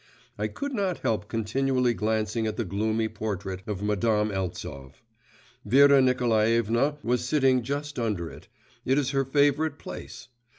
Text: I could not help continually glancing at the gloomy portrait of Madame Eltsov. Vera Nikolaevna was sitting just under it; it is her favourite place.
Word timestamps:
I 0.35 0.47
could 0.47 0.73
not 0.73 1.01
help 1.01 1.27
continually 1.27 1.93
glancing 1.93 2.47
at 2.47 2.57
the 2.57 2.65
gloomy 2.65 3.07
portrait 3.07 3.61
of 3.67 3.83
Madame 3.83 4.31
Eltsov. 4.31 5.03
Vera 5.63 6.01
Nikolaevna 6.01 6.97
was 7.03 7.23
sitting 7.23 7.61
just 7.61 7.99
under 7.99 8.27
it; 8.27 8.47
it 8.83 8.97
is 8.97 9.11
her 9.11 9.23
favourite 9.23 9.77
place. 9.77 10.29